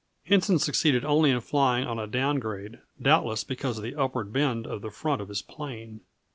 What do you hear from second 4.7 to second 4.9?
the